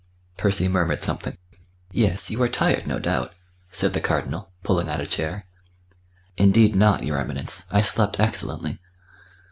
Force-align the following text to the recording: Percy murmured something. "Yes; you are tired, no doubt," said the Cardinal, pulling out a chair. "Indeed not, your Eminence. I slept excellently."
Percy 0.35 0.67
murmured 0.67 1.03
something. 1.03 1.37
"Yes; 1.91 2.31
you 2.31 2.41
are 2.41 2.49
tired, 2.49 2.87
no 2.87 2.97
doubt," 2.97 3.33
said 3.71 3.93
the 3.93 4.01
Cardinal, 4.01 4.51
pulling 4.63 4.89
out 4.89 4.99
a 4.99 5.05
chair. 5.05 5.45
"Indeed 6.37 6.75
not, 6.75 7.03
your 7.03 7.19
Eminence. 7.19 7.67
I 7.71 7.81
slept 7.81 8.19
excellently." 8.19 8.79